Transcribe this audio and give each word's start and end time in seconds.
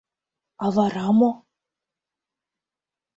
—А 0.65 0.67
вара 0.75 1.07
мо? 1.19 1.31